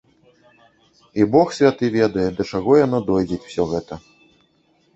І 1.19 1.27
бог 1.35 1.47
святы 1.59 1.85
ведае, 1.97 2.27
да 2.41 2.47
чаго 2.51 2.71
яно 2.85 2.97
дойдзець, 3.13 3.41
усё 3.51 3.63
гэта… 3.75 4.03